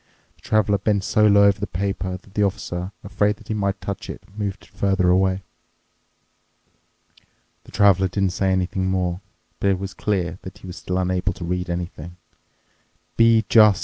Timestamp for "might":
3.53-3.79